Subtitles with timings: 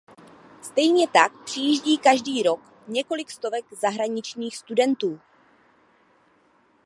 [0.61, 5.19] Stejně tak přijíždí každý rok několik stovek zahraničních studentů.